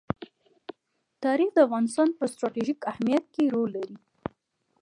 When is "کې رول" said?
3.33-3.69